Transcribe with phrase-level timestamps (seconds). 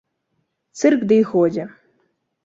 [0.79, 1.65] Цырк ды й годзе.